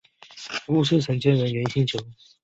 [0.65, 1.99] 故事承接人猿星球。